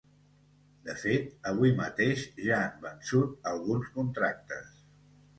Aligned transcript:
De 0.85 0.93
fet, 1.01 1.25
avui 1.49 1.73
mateix 1.79 2.23
ja 2.45 2.61
han 2.69 2.79
vençut 2.85 3.35
alguns 3.51 3.91
contractes. 3.99 4.73